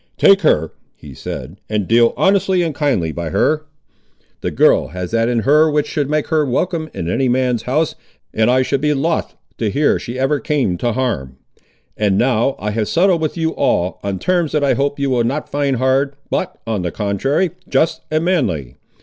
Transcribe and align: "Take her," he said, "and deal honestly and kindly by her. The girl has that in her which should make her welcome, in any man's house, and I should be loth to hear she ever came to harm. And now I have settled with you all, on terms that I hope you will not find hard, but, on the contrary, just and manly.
"Take 0.17 0.41
her," 0.41 0.71
he 0.95 1.13
said, 1.13 1.57
"and 1.69 1.87
deal 1.87 2.15
honestly 2.17 2.63
and 2.63 2.73
kindly 2.73 3.11
by 3.11 3.29
her. 3.29 3.65
The 4.39 4.49
girl 4.49 4.87
has 4.87 5.11
that 5.11 5.29
in 5.29 5.41
her 5.41 5.69
which 5.69 5.85
should 5.85 6.09
make 6.09 6.29
her 6.29 6.43
welcome, 6.43 6.89
in 6.91 7.07
any 7.07 7.29
man's 7.29 7.61
house, 7.61 7.93
and 8.33 8.49
I 8.49 8.63
should 8.63 8.81
be 8.81 8.95
loth 8.95 9.35
to 9.59 9.69
hear 9.69 9.99
she 9.99 10.17
ever 10.17 10.39
came 10.39 10.75
to 10.79 10.93
harm. 10.93 11.37
And 11.95 12.17
now 12.17 12.55
I 12.57 12.71
have 12.71 12.87
settled 12.87 13.21
with 13.21 13.37
you 13.37 13.51
all, 13.51 13.99
on 14.03 14.17
terms 14.17 14.53
that 14.53 14.63
I 14.63 14.73
hope 14.73 14.97
you 14.99 15.11
will 15.11 15.23
not 15.23 15.51
find 15.51 15.75
hard, 15.75 16.15
but, 16.31 16.57
on 16.65 16.81
the 16.81 16.89
contrary, 16.89 17.51
just 17.69 18.01
and 18.09 18.25
manly. 18.25 18.77